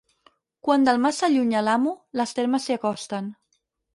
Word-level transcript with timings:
Quan 0.67 0.87
del 0.87 1.01
mas 1.03 1.19
s'allunya 1.23 1.61
l'amo, 1.67 1.93
les 2.21 2.35
termes 2.39 2.67
s'hi 2.69 2.75
acosten. 2.79 3.29